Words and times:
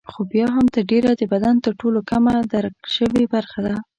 خو 0.11 0.21
بیا 0.31 0.47
هم 0.55 0.65
تر 0.75 0.83
ډېره 0.91 1.11
د 1.15 1.21
بدن 1.33 1.55
تر 1.65 1.73
ټولو 1.81 1.99
کمه 2.09 2.33
درک 2.51 2.75
شوې 2.95 3.23
برخه 3.33 3.59
ده. 3.65 3.75